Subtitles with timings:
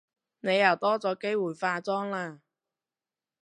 [0.39, 2.39] 你又多咗機會化妝喇